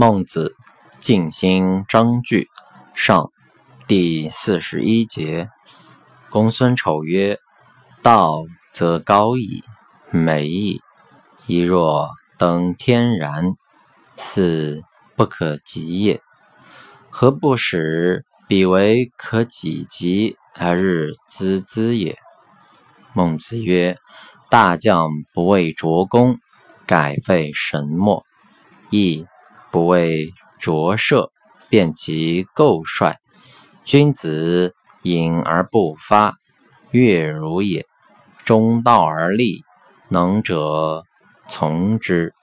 [0.00, 0.56] 孟子
[0.98, 2.48] 尽心章句
[2.94, 3.30] 上
[3.86, 5.50] 第四十一节。
[6.30, 7.38] 公孙丑曰
[8.02, 9.62] ：“道则高矣，
[10.10, 10.80] 美矣，
[11.46, 12.08] 一若
[12.38, 13.52] 登天然，
[14.16, 14.82] 似
[15.16, 16.22] 不可及也。
[17.10, 22.16] 何不使彼为可己及而日孜孜也？”
[23.12, 23.98] 孟子曰
[24.48, 26.38] ：“大将不为拙功，
[26.86, 28.24] 改废神墨，
[28.88, 29.26] 亦
[29.70, 31.30] 不为着色，
[31.68, 33.18] 便其垢帅。
[33.84, 36.34] 君子隐而不发，
[36.90, 37.86] 悦如也。
[38.44, 39.62] 中道而立，
[40.08, 41.04] 能者
[41.48, 42.34] 从之。”